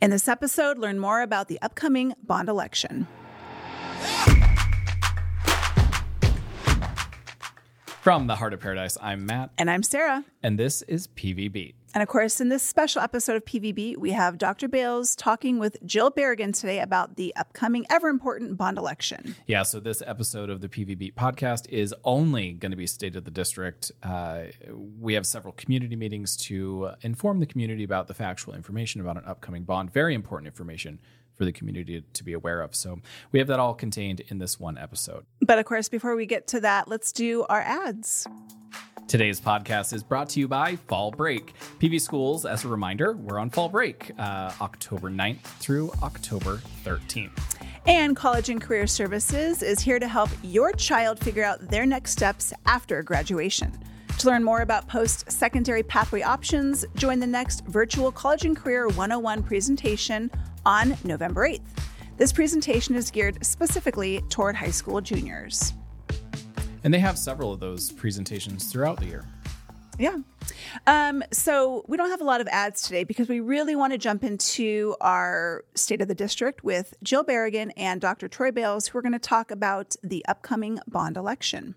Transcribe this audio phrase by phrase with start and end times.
[0.00, 3.08] In this episode, learn more about the upcoming bond election.
[8.08, 9.50] From the Heart of Paradise, I'm Matt.
[9.58, 10.24] And I'm Sarah.
[10.42, 11.74] And this is PVB.
[11.92, 14.66] And of course, in this special episode of PVB, we have Dr.
[14.66, 19.36] Bales talking with Jill Berrigan today about the upcoming ever important bond election.
[19.46, 23.26] Yeah, so this episode of the PVB podcast is only going to be State of
[23.26, 23.92] the District.
[24.02, 29.18] Uh, we have several community meetings to inform the community about the factual information about
[29.18, 29.92] an upcoming bond.
[29.92, 30.98] Very important information
[31.38, 32.74] for the community to be aware of.
[32.74, 33.00] So
[33.32, 35.24] we have that all contained in this one episode.
[35.40, 38.26] But of course, before we get to that, let's do our ads.
[39.06, 41.54] Today's podcast is brought to you by Fall Break.
[41.78, 47.30] PV Schools, as a reminder, we're on fall break uh, October 9th through October 13th.
[47.86, 52.10] And College and Career Services is here to help your child figure out their next
[52.10, 53.72] steps after graduation.
[54.18, 58.88] To learn more about post secondary pathway options, join the next virtual College and Career
[58.88, 60.30] 101 presentation
[60.68, 61.62] on November 8th.
[62.18, 65.72] This presentation is geared specifically toward high school juniors.
[66.84, 69.24] And they have several of those presentations throughout the year.
[69.98, 70.18] Yeah.
[70.86, 73.98] Um, so we don't have a lot of ads today because we really want to
[73.98, 78.28] jump into our state of the district with Jill Berrigan and Dr.
[78.28, 81.74] Troy Bales, who are going to talk about the upcoming bond election.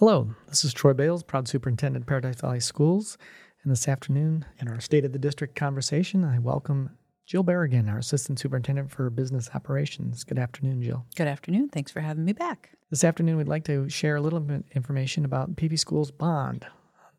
[0.00, 3.18] Hello, this is Troy Bales, proud superintendent of Paradise Valley Schools.
[3.62, 7.98] And this afternoon, in our State of the District conversation, I welcome Jill Berrigan, our
[7.98, 10.24] assistant superintendent for business operations.
[10.24, 11.04] Good afternoon, Jill.
[11.16, 11.68] Good afternoon.
[11.68, 12.70] Thanks for having me back.
[12.88, 16.64] This afternoon, we'd like to share a little bit information about PV Schools bond.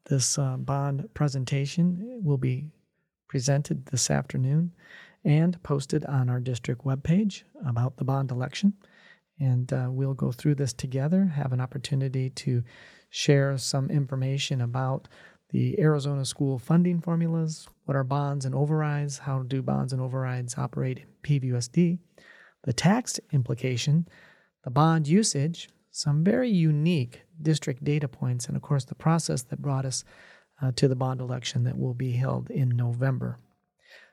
[0.05, 2.65] This uh, bond presentation will be
[3.27, 4.71] presented this afternoon
[5.23, 8.73] and posted on our district webpage about the bond election.
[9.39, 12.63] And uh, we'll go through this together, have an opportunity to
[13.09, 15.07] share some information about
[15.49, 20.57] the Arizona school funding formulas, what are bonds and overrides, how do bonds and overrides
[20.57, 21.99] operate in PVUSD,
[22.63, 24.07] the tax implication,
[24.63, 29.61] the bond usage, some very unique district data points, and of course the process that
[29.61, 30.05] brought us
[30.61, 33.37] uh, to the bond election that will be held in November.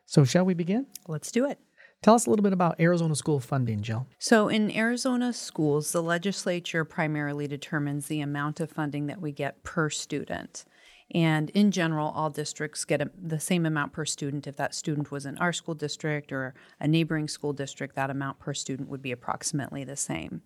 [0.06, 0.87] So, shall we begin?
[1.06, 1.59] Let's do it.
[2.03, 4.07] Tell us a little bit about Arizona school funding, Jill.
[4.19, 9.65] So, in Arizona schools, the legislature primarily determines the amount of funding that we get
[9.65, 10.65] per student.
[11.15, 14.47] And in general, all districts get a, the same amount per student.
[14.47, 18.39] If that student was in our school district or a neighboring school district, that amount
[18.39, 20.43] per student would be approximately the same.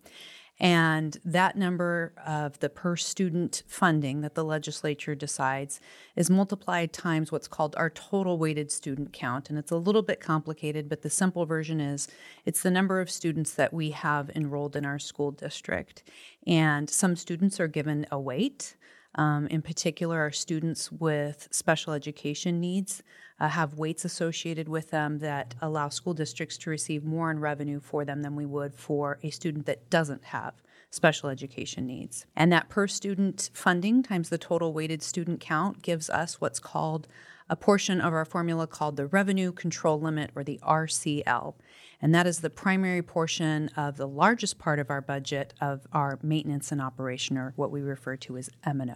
[0.59, 5.79] And that number of the per student funding that the legislature decides
[6.15, 9.49] is multiplied times what's called our total weighted student count.
[9.49, 12.07] And it's a little bit complicated, but the simple version is
[12.45, 16.03] it's the number of students that we have enrolled in our school district.
[16.45, 18.75] And some students are given a weight.
[19.15, 23.03] Um, in particular, our students with special education needs
[23.39, 27.79] uh, have weights associated with them that allow school districts to receive more in revenue
[27.79, 30.53] for them than we would for a student that doesn't have
[30.89, 32.25] special education needs.
[32.35, 37.07] And that per student funding times the total weighted student count gives us what's called
[37.49, 41.55] a portion of our formula called the revenue control limit or the RCL.
[42.01, 46.19] And that is the primary portion of the largest part of our budget of our
[46.21, 48.93] maintenance and operation, or what we refer to as M&O.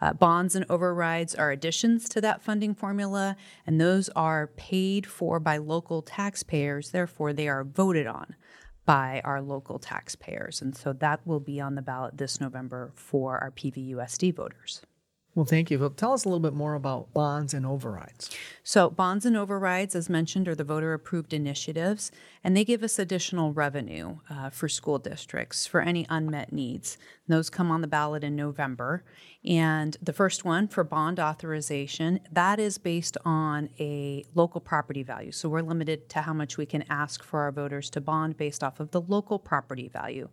[0.00, 3.36] Uh, bonds and overrides are additions to that funding formula,
[3.66, 6.90] and those are paid for by local taxpayers.
[6.90, 8.36] Therefore, they are voted on
[8.84, 10.60] by our local taxpayers.
[10.60, 14.82] And so that will be on the ballot this November for our PVUSD voters.
[15.34, 15.80] Well, thank you.
[15.80, 18.30] Well, tell us a little bit more about bonds and overrides.
[18.62, 22.12] So, bonds and overrides, as mentioned, are the voter approved initiatives,
[22.44, 26.98] and they give us additional revenue uh, for school districts for any unmet needs.
[27.26, 29.04] Those come on the ballot in November.
[29.44, 35.32] And the first one for bond authorization, that is based on a local property value.
[35.32, 38.62] So, we're limited to how much we can ask for our voters to bond based
[38.62, 40.28] off of the local property value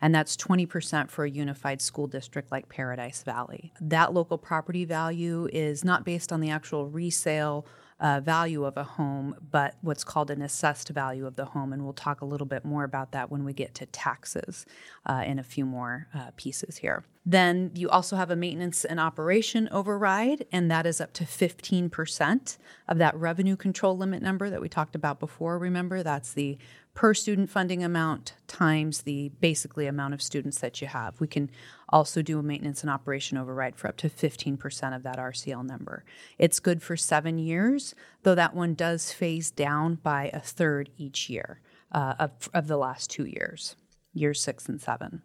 [0.00, 3.72] and that's 20% for a unified school district like Paradise Valley.
[3.80, 7.66] That local property value is not based on the actual resale
[7.98, 11.72] uh, value of a home, but what's called an assessed value of the home.
[11.72, 14.66] And we'll talk a little bit more about that when we get to taxes
[15.06, 17.04] uh, in a few more uh, pieces here.
[17.24, 22.58] Then you also have a maintenance and operation override, and that is up to 15%
[22.86, 25.58] of that revenue control limit number that we talked about before.
[25.58, 26.56] Remember, that's the
[26.96, 31.20] per student funding amount times the basically amount of students that you have.
[31.20, 31.50] We can
[31.90, 36.04] also do a maintenance and operation override for up to 15% of that RCL number.
[36.38, 41.28] It's good for seven years, though that one does phase down by a third each
[41.28, 41.60] year
[41.92, 43.76] uh, of, of the last two years.
[44.16, 45.22] Years six and seven.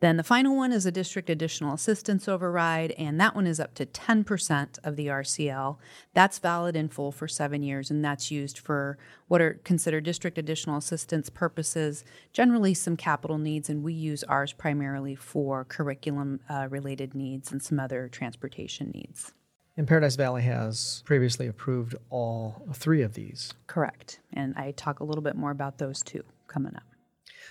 [0.00, 3.74] Then the final one is a district additional assistance override, and that one is up
[3.74, 5.76] to 10% of the RCL.
[6.14, 8.96] That's valid in full for seven years, and that's used for
[9.26, 14.52] what are considered district additional assistance purposes, generally some capital needs, and we use ours
[14.52, 19.32] primarily for curriculum uh, related needs and some other transportation needs.
[19.78, 23.54] And Paradise Valley has previously approved all three of these.
[23.68, 24.18] Correct.
[24.32, 26.82] And I talk a little bit more about those two coming up.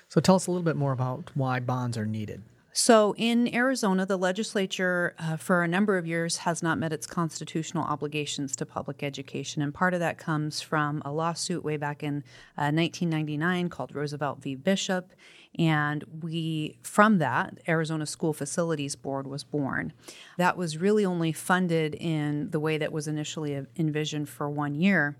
[0.09, 2.43] So tell us a little bit more about why bonds are needed.
[2.79, 7.07] So, in Arizona, the legislature uh, for a number of years has not met its
[7.07, 9.63] constitutional obligations to public education.
[9.63, 12.17] And part of that comes from a lawsuit way back in
[12.55, 14.53] uh, 1999 called Roosevelt v.
[14.53, 15.13] Bishop.
[15.57, 19.91] And we, from that, Arizona School Facilities Board was born.
[20.37, 25.17] That was really only funded in the way that was initially envisioned for one year.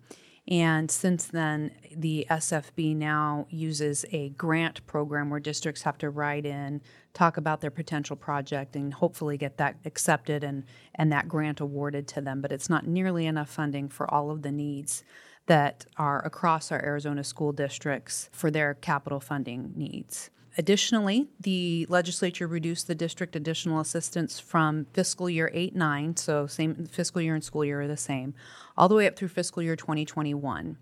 [0.50, 6.46] And since then, the SFB now uses a grant program where districts have to write
[6.46, 6.82] in,
[7.14, 10.64] talk about their potential project, and hopefully get that accepted and,
[10.96, 12.40] and that grant awarded to them.
[12.40, 15.04] But it's not nearly enough funding for all of the needs
[15.48, 20.30] that are across our Arizona school districts for their capital funding needs.
[20.60, 26.88] Additionally, the legislature reduced the district additional assistance from fiscal year 8 9, so same
[26.88, 28.34] fiscal year and school year are the same,
[28.76, 30.78] all the way up through fiscal year 2021.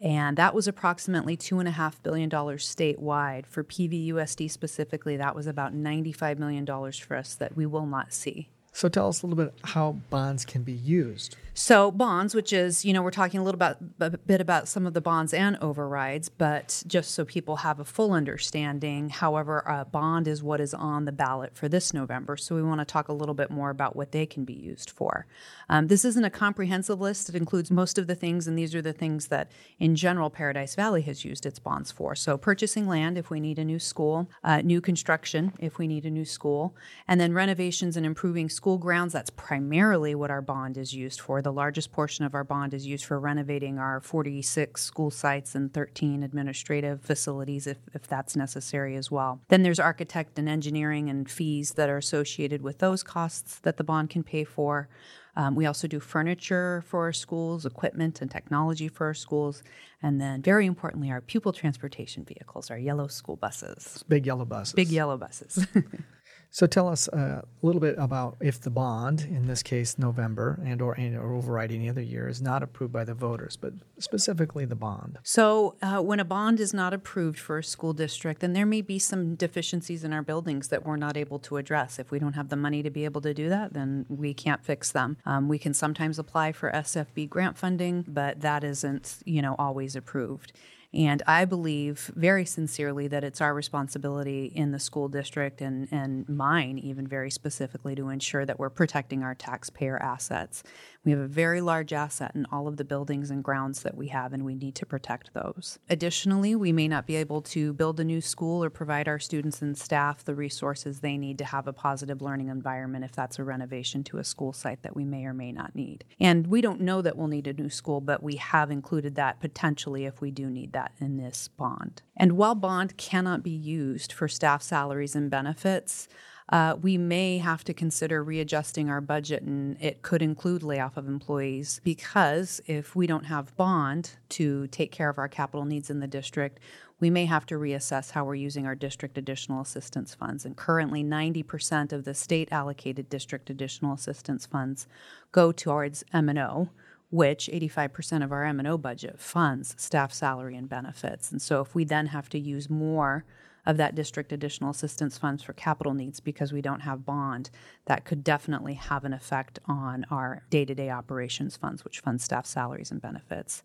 [0.00, 3.46] And that was approximately $2.5 billion statewide.
[3.46, 8.48] For PVUSD specifically, that was about $95 million for us that we will not see.
[8.72, 11.36] So tell us a little bit how bonds can be used.
[11.52, 14.86] So bonds, which is, you know, we're talking a little about a bit about some
[14.86, 19.84] of the bonds and overrides, but just so people have a full understanding, however, a
[19.84, 22.36] bond is what is on the ballot for this November.
[22.36, 24.90] So we want to talk a little bit more about what they can be used
[24.90, 25.26] for.
[25.68, 28.82] Um, this isn't a comprehensive list; it includes most of the things, and these are
[28.82, 32.14] the things that, in general, Paradise Valley has used its bonds for.
[32.14, 36.06] So purchasing land if we need a new school, uh, new construction if we need
[36.06, 36.74] a new school,
[37.06, 39.14] and then renovations and improving school grounds.
[39.14, 41.40] That's primarily what our bond is used for.
[41.40, 45.72] The largest portion of our bond is used for renovating our 46 school sites and
[45.72, 49.40] 13 administrative facilities if, if that's necessary as well.
[49.48, 53.84] Then there's architect and engineering and fees that are associated with those costs that the
[53.84, 54.90] bond can pay for.
[55.36, 59.62] Um, we also do furniture for our schools, equipment and technology for our schools,
[60.02, 64.04] and then very importantly, our pupil transportation vehicles, our yellow school buses.
[64.06, 64.74] Big yellow buses.
[64.74, 65.66] Big yellow buses.
[66.52, 70.58] So tell us uh, a little bit about if the bond, in this case November,
[70.64, 73.72] and or, and or override any other year, is not approved by the voters, but
[73.98, 75.18] specifically the bond.
[75.22, 78.80] So uh, when a bond is not approved for a school district, then there may
[78.80, 82.00] be some deficiencies in our buildings that we're not able to address.
[82.00, 84.64] If we don't have the money to be able to do that, then we can't
[84.64, 85.18] fix them.
[85.24, 89.94] Um, we can sometimes apply for SFB grant funding, but that isn't, you know, always
[89.94, 90.52] approved.
[90.92, 96.28] And I believe very sincerely that it's our responsibility in the school district and, and
[96.28, 100.64] mine, even very specifically, to ensure that we're protecting our taxpayer assets.
[101.04, 104.08] We have a very large asset in all of the buildings and grounds that we
[104.08, 105.78] have, and we need to protect those.
[105.88, 109.62] Additionally, we may not be able to build a new school or provide our students
[109.62, 113.44] and staff the resources they need to have a positive learning environment if that's a
[113.44, 116.04] renovation to a school site that we may or may not need.
[116.18, 119.40] And we don't know that we'll need a new school, but we have included that
[119.40, 122.02] potentially if we do need that in this bond.
[122.16, 126.08] And while bond cannot be used for staff salaries and benefits,
[126.50, 131.06] uh, we may have to consider readjusting our budget, and it could include layoff of
[131.06, 136.00] employees because if we don't have bond to take care of our capital needs in
[136.00, 136.58] the district,
[136.98, 140.44] we may have to reassess how we're using our district additional assistance funds.
[140.44, 144.86] And currently, 90% of the state allocated district additional assistance funds
[145.32, 146.68] go towards M&O
[147.10, 151.30] which 85% of our M&O budget funds staff salary and benefits.
[151.30, 153.24] And so if we then have to use more
[153.66, 157.50] of that district additional assistance funds for capital needs because we don't have bond,
[157.86, 162.20] that could definitely have an effect on our day to day operations funds, which fund
[162.20, 163.62] staff salaries and benefits.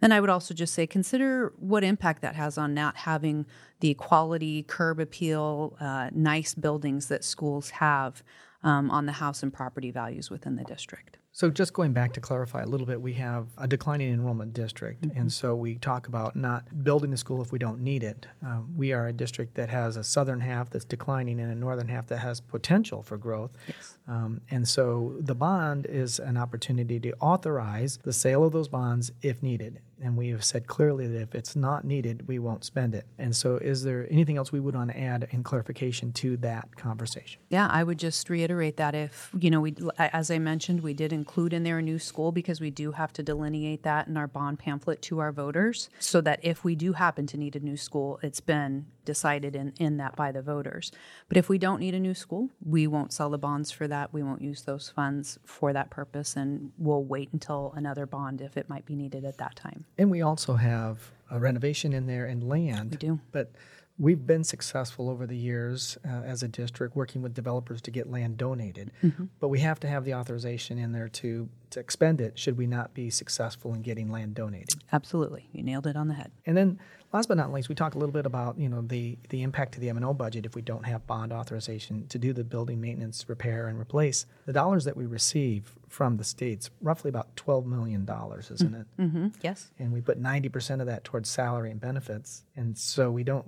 [0.00, 3.46] Then I would also just say consider what impact that has on not having
[3.80, 8.22] the quality, curb appeal, uh, nice buildings that schools have
[8.62, 11.18] um, on the house and property values within the district.
[11.36, 15.02] So, just going back to clarify a little bit, we have a declining enrollment district.
[15.02, 15.20] Mm-hmm.
[15.20, 18.26] And so we talk about not building the school if we don't need it.
[18.42, 21.88] Uh, we are a district that has a southern half that's declining and a northern
[21.88, 23.50] half that has potential for growth.
[23.68, 23.98] Yes.
[24.08, 29.12] Um, and so the bond is an opportunity to authorize the sale of those bonds
[29.20, 29.82] if needed.
[30.02, 33.06] And we have said clearly that if it's not needed, we won't spend it.
[33.18, 36.76] And so, is there anything else we would want to add in clarification to that
[36.76, 37.40] conversation?
[37.48, 41.12] Yeah, I would just reiterate that if, you know, we, as I mentioned, we did
[41.12, 44.26] include in there a new school because we do have to delineate that in our
[44.26, 47.76] bond pamphlet to our voters so that if we do happen to need a new
[47.76, 50.92] school, it's been decided in, in that by the voters.
[51.28, 54.12] But if we don't need a new school, we won't sell the bonds for that.
[54.12, 58.58] We won't use those funds for that purpose, and we'll wait until another bond if
[58.58, 59.86] it might be needed at that time.
[59.96, 62.90] And we also have a renovation in there and land.
[62.90, 63.20] We do.
[63.32, 63.52] But
[63.98, 68.10] we've been successful over the years uh, as a district working with developers to get
[68.10, 68.90] land donated.
[69.02, 69.26] Mm-hmm.
[69.40, 72.66] But we have to have the authorization in there to, to expend it should we
[72.66, 74.82] not be successful in getting land donated.
[74.92, 75.48] Absolutely.
[75.52, 76.30] You nailed it on the head.
[76.44, 76.78] And then
[77.12, 79.72] last but not least, we talked a little bit about, you know, the, the impact
[79.72, 83.26] to the M&O budget if we don't have bond authorization to do the building maintenance,
[83.28, 84.26] repair, and replace.
[84.44, 88.06] The dollars that we receive from the states, roughly about $12 million,
[88.50, 88.86] isn't it?
[88.98, 89.28] Mm-hmm.
[89.40, 89.70] Yes.
[89.78, 92.44] And we put 90% of that towards salary and benefits.
[92.56, 93.46] And so we don't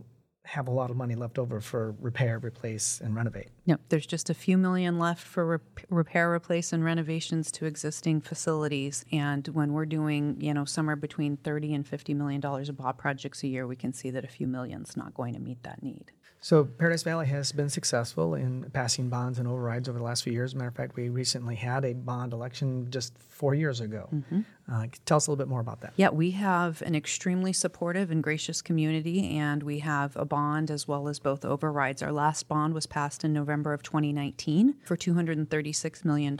[0.49, 3.49] have a lot of money left over for repair, replace, and renovate.
[3.69, 8.23] No, there's just a few million left for rep- repair, replace, and renovations to existing
[8.23, 9.05] facilities.
[9.13, 12.97] And when we're doing, you know, somewhere between 30 and 50 million dollars of bond
[12.97, 15.83] projects a year, we can see that a few million's not going to meet that
[15.83, 16.13] need.
[16.41, 20.33] So Paradise Valley has been successful in passing bonds and overrides over the last few
[20.33, 20.55] years.
[20.55, 24.09] matter of fact, we recently had a bond election just four years ago.
[24.13, 24.41] Mm-hmm.
[24.71, 25.95] Uh, tell us a little bit more about that.
[25.97, 30.87] Yeah, we have an extremely supportive and gracious community, and we have a bond as
[30.87, 32.03] well as both overrides.
[32.03, 36.38] Our last bond was passed in November of 2019 for $236 million.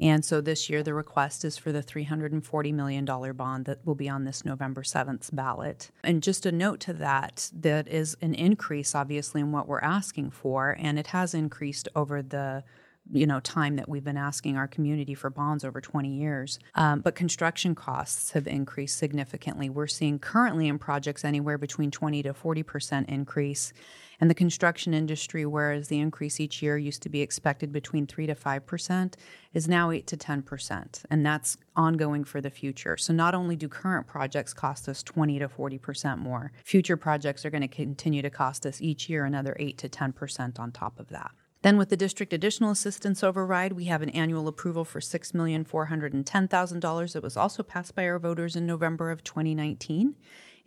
[0.00, 4.08] And so this year, the request is for the $340 million bond that will be
[4.08, 5.90] on this November 7th ballot.
[6.02, 10.30] And just a note to that, that is an increase, obviously, in what we're asking
[10.30, 12.64] for, and it has increased over the
[13.12, 17.00] you know time that we've been asking our community for bonds over 20 years um,
[17.00, 22.34] but construction costs have increased significantly we're seeing currently in projects anywhere between 20 to
[22.34, 23.72] 40 percent increase
[24.20, 28.26] and the construction industry, whereas the increase each year used to be expected between 3
[28.26, 29.14] to 5%,
[29.54, 31.04] is now 8 to 10%.
[31.10, 32.96] And that's ongoing for the future.
[32.96, 37.50] So not only do current projects cost us 20 to 40% more, future projects are
[37.50, 41.08] going to continue to cost us each year another 8 to 10% on top of
[41.10, 41.30] that.
[41.62, 47.22] Then, with the district additional assistance override, we have an annual approval for $6,410,000 that
[47.22, 50.14] was also passed by our voters in November of 2019.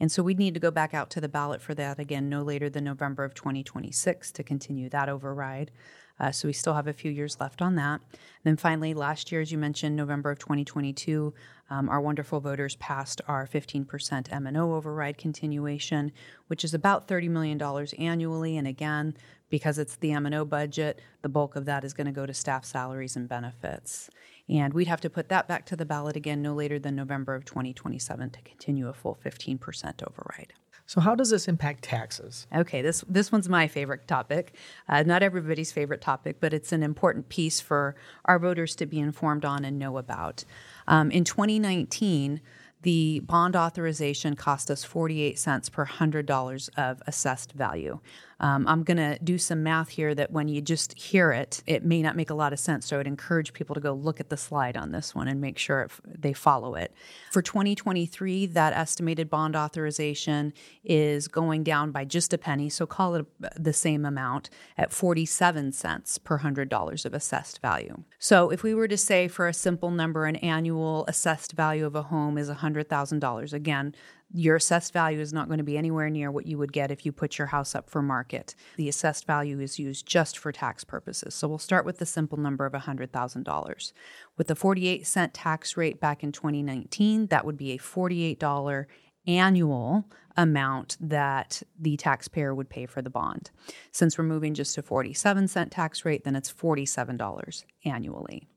[0.01, 2.41] And so we'd need to go back out to the ballot for that again no
[2.41, 5.71] later than November of 2026 to continue that override.
[6.19, 8.01] Uh, so we still have a few years left on that.
[8.11, 11.33] And then finally, last year, as you mentioned, November of 2022,
[11.71, 16.11] um, our wonderful voters passed our 15% M&O override continuation,
[16.47, 17.61] which is about $30 million
[17.97, 18.57] annually.
[18.57, 19.15] And again,
[19.49, 22.65] because it's the M&O budget, the bulk of that is going to go to staff
[22.65, 24.09] salaries and benefits.
[24.49, 27.35] And we'd have to put that back to the ballot again no later than November
[27.35, 30.51] of 2027 to continue a full 15% override.
[30.91, 32.47] So, how does this impact taxes?
[32.53, 34.55] Okay, this this one's my favorite topic.
[34.89, 38.99] Uh, not everybody's favorite topic, but it's an important piece for our voters to be
[38.99, 40.43] informed on and know about.
[40.91, 42.41] Um, in 2019,
[42.81, 47.99] the bond authorization cost us 48 cents per $100 of assessed value.
[48.41, 51.85] Um, I'm going to do some math here that when you just hear it, it
[51.85, 52.87] may not make a lot of sense.
[52.87, 55.39] So I would encourage people to go look at the slide on this one and
[55.39, 56.91] make sure they follow it.
[57.31, 62.67] For 2023, that estimated bond authorization is going down by just a penny.
[62.69, 68.03] So call it the same amount at 47 cents per $100 of assessed value.
[68.17, 71.95] So if we were to say for a simple number, an annual assessed value of
[71.95, 73.93] a home is $100,000, again,
[74.33, 77.05] your assessed value is not going to be anywhere near what you would get if
[77.05, 78.55] you put your house up for market.
[78.77, 81.35] The assessed value is used just for tax purposes.
[81.35, 83.93] So we'll start with the simple number of $100,000.
[84.37, 88.85] With the 48 cent tax rate back in 2019, that would be a $48
[89.27, 90.05] annual
[90.37, 93.51] amount that the taxpayer would pay for the bond.
[93.91, 98.50] Since we're moving just to 47 cent tax rate, then it's $47 annually.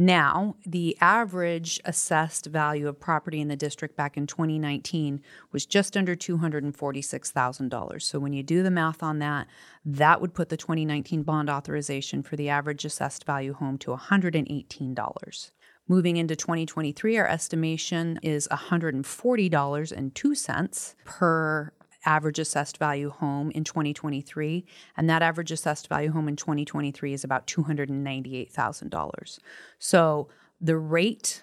[0.00, 5.20] Now, the average assessed value of property in the district back in 2019
[5.52, 8.00] was just under $246,000.
[8.00, 9.46] So when you do the math on that,
[9.84, 15.50] that would put the 2019 bond authorization for the average assessed value home to $118.
[15.86, 21.72] Moving into 2023, our estimation is $140.02 per
[22.04, 24.64] average assessed value home in 2023,
[24.96, 29.38] and that average assessed value home in 2023 is about $298,000.
[29.78, 30.28] So
[30.60, 31.42] the rate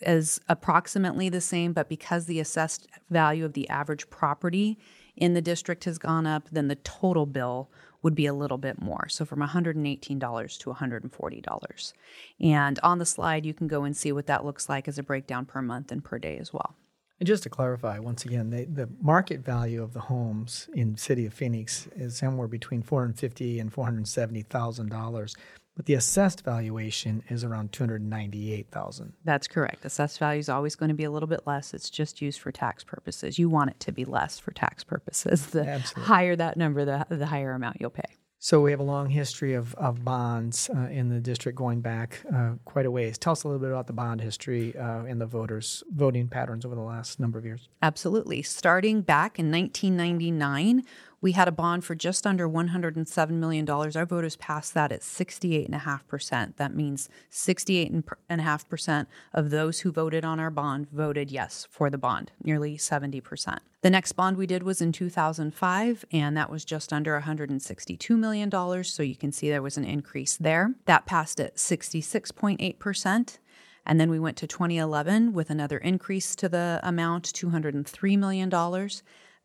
[0.00, 4.78] is approximately the same, but because the assessed value of the average property
[5.16, 7.70] in the district has gone up, then the total bill
[8.02, 9.08] would be a little bit more.
[9.08, 11.92] So from $118 to $140.
[12.40, 15.02] And on the slide, you can go and see what that looks like as a
[15.02, 16.76] breakdown per month and per day as well.
[17.20, 21.26] And just to clarify, once again, they, the market value of the homes in city
[21.26, 25.34] of Phoenix is somewhere between four hundred fifty and four hundred seventy thousand dollars,
[25.74, 29.14] but the assessed valuation is around two hundred ninety-eight thousand.
[29.24, 29.84] That's correct.
[29.84, 31.74] Assessed value is always going to be a little bit less.
[31.74, 33.36] It's just used for tax purposes.
[33.36, 35.46] You want it to be less for tax purposes.
[35.46, 36.02] The Absolutely.
[36.04, 38.14] higher that number, the, the higher amount you'll pay.
[38.40, 42.20] So we have a long history of, of bonds uh, in the district going back
[42.32, 43.18] uh, quite a ways.
[43.18, 46.64] Tell us a little bit about the bond history uh, and the voters' voting patterns
[46.64, 47.68] over the last number of years.
[47.82, 48.42] Absolutely.
[48.42, 50.84] Starting back in 1999,
[51.20, 53.68] we had a bond for just under $107 million.
[53.68, 56.56] Our voters passed that at 68.5%.
[56.56, 62.30] That means 68.5% of those who voted on our bond voted yes for the bond,
[62.42, 63.58] nearly 70%.
[63.80, 68.84] The next bond we did was in 2005, and that was just under $162 million.
[68.84, 70.74] So you can see there was an increase there.
[70.86, 73.38] That passed at 66.8%.
[73.86, 78.50] And then we went to 2011 with another increase to the amount, $203 million.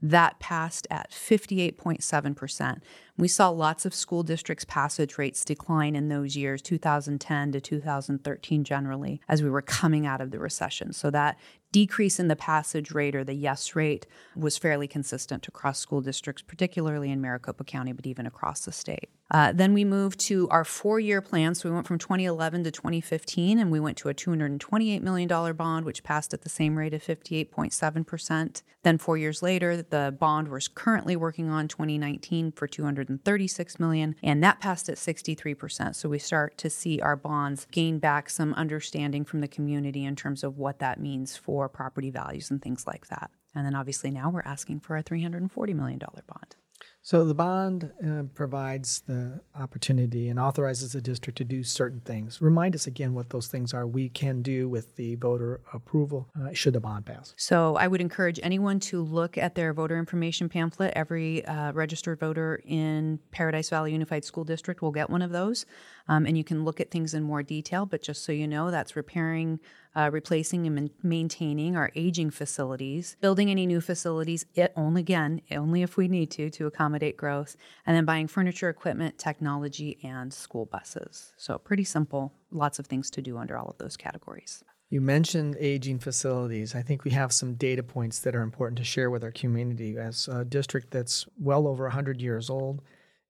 [0.05, 2.81] That passed at 58.7%.
[3.17, 8.63] We saw lots of school districts' passage rates decline in those years, 2010 to 2013
[8.65, 10.91] generally, as we were coming out of the recession.
[10.91, 11.39] So that
[11.71, 14.05] decrease in the passage rate or the yes rate
[14.35, 19.09] was fairly consistent across school districts, particularly in Maricopa County, but even across the state.
[19.31, 21.55] Uh, then we moved to our four year plan.
[21.55, 25.85] So we went from 2011 to 2015, and we went to a $228 million bond,
[25.85, 28.61] which passed at the same rate of 58.7%.
[28.83, 34.43] Then four years later, the bond we're currently working on 2019 for 236 million, and
[34.43, 35.95] that passed at 63%.
[35.95, 40.15] So we start to see our bonds gain back some understanding from the community in
[40.15, 43.31] terms of what that means for property values and things like that.
[43.55, 46.55] And then obviously now we're asking for a $340 million bond.
[47.05, 52.41] So the bond uh, provides the opportunity and authorizes the district to do certain things.
[52.41, 56.53] Remind us again what those things are we can do with the voter approval uh,
[56.53, 57.33] should the bond pass.
[57.35, 60.93] So I would encourage anyone to look at their voter information pamphlet.
[60.95, 65.65] Every uh, registered voter in Paradise Valley Unified School District will get one of those.
[66.07, 67.85] Um, and you can look at things in more detail.
[67.85, 69.59] But just so you know, that's repairing,
[69.95, 74.45] uh, replacing, and maintaining our aging facilities, building any new facilities.
[74.55, 78.69] It only again, only if we need to to accommodate growth, and then buying furniture,
[78.69, 81.33] equipment, technology, and school buses.
[81.37, 82.33] So pretty simple.
[82.51, 84.63] Lots of things to do under all of those categories.
[84.89, 86.75] You mentioned aging facilities.
[86.75, 89.97] I think we have some data points that are important to share with our community.
[89.97, 92.81] As a district that's well over 100 years old,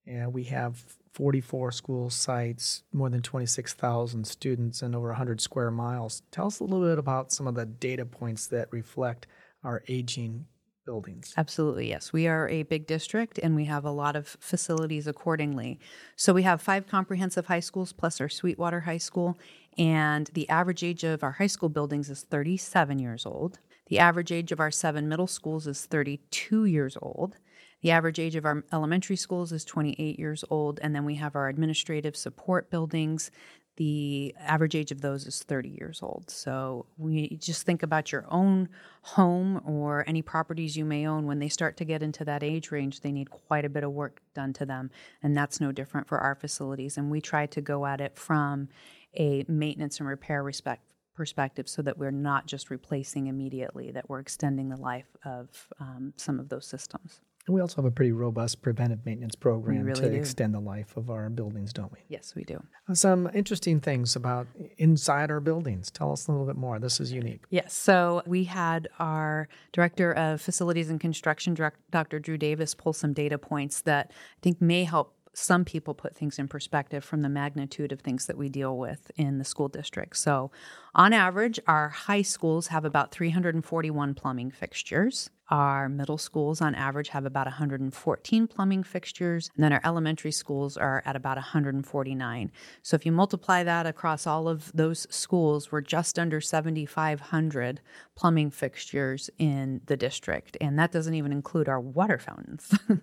[0.06, 6.24] and we have 44 school sites, more than 26,000 students, and over 100 square miles.
[6.32, 9.28] Tell us a little bit about some of the data points that reflect
[9.64, 10.46] our aging
[10.86, 11.34] buildings.
[11.38, 12.12] Absolutely, yes.
[12.12, 15.80] We are a big district and we have a lot of facilities accordingly.
[16.16, 19.38] So we have five comprehensive high schools plus our Sweetwater High School,
[19.78, 23.60] and the average age of our high school buildings is 37 years old.
[23.88, 27.38] The average age of our seven middle schools is 32 years old.
[27.84, 31.36] The average age of our elementary schools is 28 years old, and then we have
[31.36, 33.30] our administrative support buildings.
[33.76, 36.30] The average age of those is 30 years old.
[36.30, 38.70] So we just think about your own
[39.02, 41.26] home or any properties you may own.
[41.26, 43.92] When they start to get into that age range, they need quite a bit of
[43.92, 44.90] work done to them.
[45.22, 46.98] And that's no different for our facilities.
[46.98, 48.70] And we try to go at it from
[49.16, 50.84] a maintenance and repair respect
[51.16, 56.14] perspective so that we're not just replacing immediately, that we're extending the life of um,
[56.16, 57.22] some of those systems.
[57.46, 60.16] And we also have a pretty robust preventive maintenance program really to do.
[60.16, 62.00] extend the life of our buildings, don't we?
[62.08, 62.64] Yes, we do.
[62.88, 65.92] Uh, Some interesting things about inside our buildings.
[65.92, 66.80] Tell us a little bit more.
[66.80, 67.44] This is unique.
[67.50, 67.74] Yes.
[67.74, 71.56] So we had our director of facilities and construction,
[71.92, 72.20] Dr.
[72.20, 76.38] Drew Davis, pull some data points that I think may help some people put things
[76.38, 80.16] in perspective from the magnitude of things that we deal with in the school district.
[80.18, 80.52] So,
[80.94, 85.32] on average, our high schools have about 341 plumbing fixtures.
[85.54, 89.52] Our middle schools, on average, have about 114 plumbing fixtures.
[89.56, 92.52] And then our elementary schools are at about 149.
[92.82, 97.82] So, if you multiply that across all of those schools, we're just under 7,500
[98.16, 100.58] plumbing fixtures in the district.
[100.60, 102.74] And that doesn't even include our water fountains.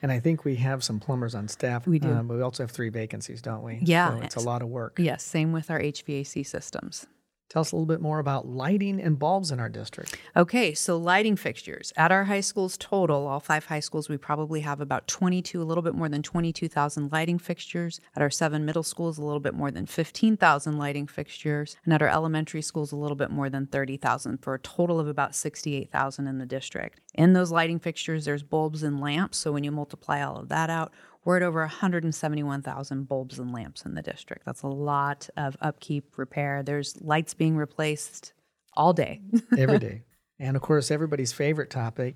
[0.00, 1.86] And I think we have some plumbers on staff.
[1.86, 2.12] We do.
[2.12, 3.80] Um, but we also have three vacancies, don't we?
[3.82, 4.10] Yeah.
[4.10, 4.98] So it's a lot of work.
[4.98, 7.06] yes, same with our HVAC systems.
[7.48, 10.18] Tell us a little bit more about lighting and bulbs in our district.
[10.36, 11.94] Okay, so lighting fixtures.
[11.96, 15.64] At our high schools total, all five high schools, we probably have about 22, a
[15.64, 18.00] little bit more than 22,000 lighting fixtures.
[18.14, 21.76] At our seven middle schools, a little bit more than 15,000 lighting fixtures.
[21.84, 25.08] And at our elementary schools, a little bit more than 30,000 for a total of
[25.08, 27.00] about 68,000 in the district.
[27.14, 29.38] In those lighting fixtures, there's bulbs and lamps.
[29.38, 30.92] So when you multiply all of that out,
[31.28, 34.46] we're at over 171,000 bulbs and lamps in the district.
[34.46, 36.62] That's a lot of upkeep, repair.
[36.62, 38.32] There's lights being replaced
[38.72, 39.20] all day.
[39.58, 40.04] Every day.
[40.40, 42.14] And of course, everybody's favorite topic,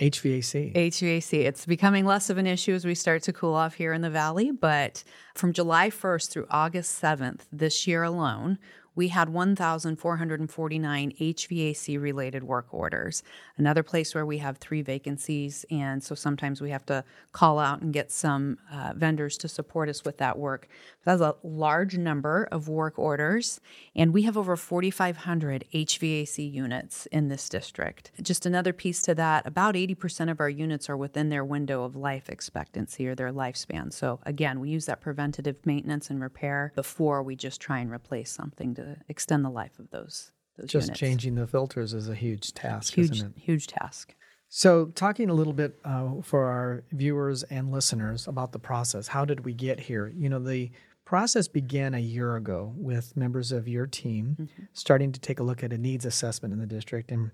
[0.00, 0.74] HVAC.
[0.74, 1.44] HVAC.
[1.44, 4.10] It's becoming less of an issue as we start to cool off here in the
[4.10, 5.02] valley, but
[5.34, 8.58] from July 1st through August 7th this year alone,
[8.96, 13.22] we had 1,449 HVAC related work orders.
[13.56, 17.82] Another place where we have three vacancies, and so sometimes we have to call out
[17.82, 20.66] and get some uh, vendors to support us with that work.
[21.04, 23.60] That's a large number of work orders,
[23.94, 28.10] and we have over 4,500 HVAC units in this district.
[28.22, 31.94] Just another piece to that about 80% of our units are within their window of
[31.94, 33.92] life expectancy or their lifespan.
[33.92, 38.30] So, again, we use that preventative maintenance and repair before we just try and replace
[38.30, 40.30] something to extend the life of those.
[40.56, 41.00] those Just units.
[41.00, 43.42] changing the filters is a huge task, huge, isn't it?
[43.42, 44.14] huge task.
[44.48, 49.24] So, talking a little bit uh, for our viewers and listeners about the process, how
[49.24, 50.12] did we get here?
[50.16, 50.70] You know, the
[51.04, 54.62] process began a year ago with members of your team Mm-hmm.
[54.72, 57.30] starting to take a look at a needs assessment in the district and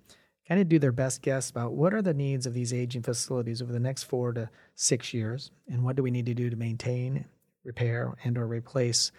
[0.49, 3.63] kind of do their best guess about what are the needs of these aging facilities
[3.63, 6.57] over the next four to six years, and what do we need to do to
[6.57, 7.25] maintain,
[7.63, 9.13] repair, and or replace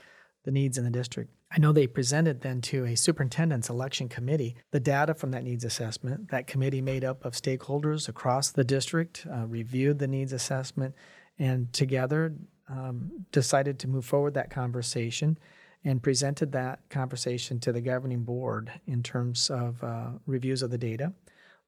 [0.43, 1.31] the needs in the district.
[1.51, 5.63] I know they presented then to a superintendent's election committee the data from that needs
[5.63, 6.29] assessment.
[6.29, 10.95] That committee, made up of stakeholders across the district, uh, reviewed the needs assessment
[11.37, 12.35] and together
[12.69, 15.37] um, decided to move forward that conversation
[15.85, 20.77] and presented that conversation to the governing board in terms of uh, reviews of the
[20.77, 21.13] data.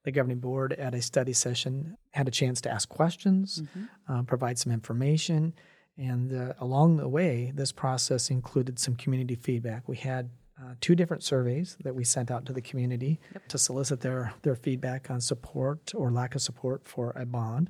[0.04, 3.62] The governing board at a study session had a chance to ask questions,
[4.08, 5.54] uh, provide some information,
[5.98, 9.88] and uh, along the way, this process included some community feedback.
[9.88, 10.30] We had
[10.62, 14.56] uh, two different surveys that we sent out to the community to solicit their, their
[14.56, 17.70] feedback on support or lack of support for a bond.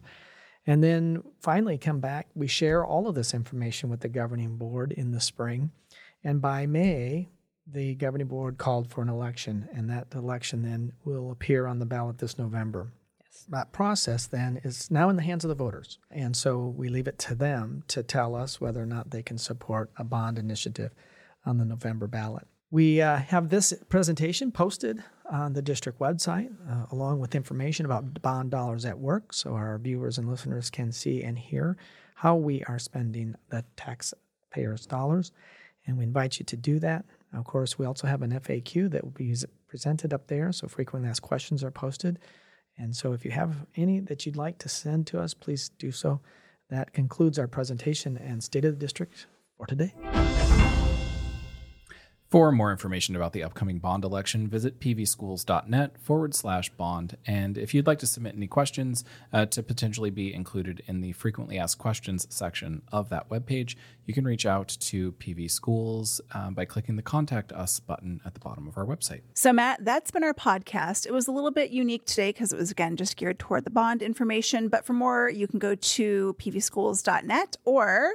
[0.68, 4.92] And then finally, come back, we share all of this information with the governing board
[4.92, 5.72] in the spring.
[6.24, 7.30] And by May,
[7.68, 11.86] the governing board called for an election, and that election then will appear on the
[11.86, 12.92] ballot this November.
[13.50, 16.00] That process then is now in the hands of the voters.
[16.10, 19.38] And so we leave it to them to tell us whether or not they can
[19.38, 20.92] support a bond initiative
[21.46, 22.48] on the November ballot.
[22.72, 28.22] We uh, have this presentation posted on the district website, uh, along with information about
[28.22, 31.78] bond dollars at work, so our viewers and listeners can see and hear
[32.16, 35.32] how we are spending the taxpayers' dollars.
[35.86, 37.06] And we invite you to do that.
[37.34, 39.36] Of course, we also have an FAQ that will be
[39.68, 42.20] presented up there, so frequently asked questions are posted.
[42.78, 45.92] And so if you have any that you'd like to send to us, please do
[45.92, 46.22] so.
[46.70, 49.94] That concludes our presentation and State of the District for today.
[52.36, 57.16] For more information about the upcoming bond election, visit pvschools.net forward slash bond.
[57.26, 61.14] And if you'd like to submit any questions uh, to potentially be included in the
[61.14, 66.54] frequently asked questions section of that webpage, you can reach out to PV Schools um,
[66.54, 69.22] by clicking the Contact Us button at the bottom of our website.
[69.34, 71.08] So, Matt, that's been our podcast.
[71.08, 73.72] It was a little bit unique today because it was, again, just geared toward the
[73.72, 74.68] bond information.
[74.68, 78.12] But for more, you can go to pvschools.net or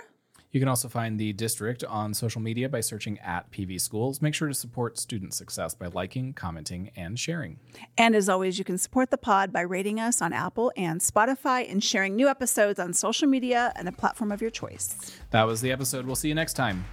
[0.50, 4.20] You can also find the district on social media by searching at PV Schools.
[4.20, 7.58] Make sure to support student success by liking, commenting, and sharing.
[7.96, 11.70] And as always, you can support the pod by rating us on Apple and Spotify
[11.70, 15.16] and sharing new episodes on social media and a platform of your choice.
[15.30, 16.04] That was the episode.
[16.04, 16.84] We'll see you next time.